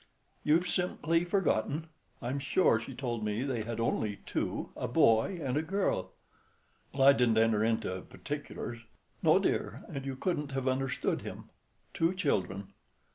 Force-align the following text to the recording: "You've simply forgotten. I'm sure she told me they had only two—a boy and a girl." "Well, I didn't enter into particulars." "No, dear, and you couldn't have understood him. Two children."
"You've 0.43 0.67
simply 0.67 1.23
forgotten. 1.25 1.85
I'm 2.23 2.39
sure 2.39 2.79
she 2.79 2.95
told 2.95 3.23
me 3.23 3.43
they 3.43 3.61
had 3.61 3.79
only 3.79 4.15
two—a 4.25 4.87
boy 4.87 5.39
and 5.43 5.57
a 5.57 5.61
girl." 5.61 6.13
"Well, 6.91 7.07
I 7.07 7.13
didn't 7.13 7.37
enter 7.37 7.63
into 7.63 8.01
particulars." 8.01 8.79
"No, 9.21 9.37
dear, 9.37 9.83
and 9.89 10.03
you 10.03 10.15
couldn't 10.15 10.53
have 10.53 10.67
understood 10.67 11.21
him. 11.21 11.51
Two 11.93 12.15
children." 12.15 12.73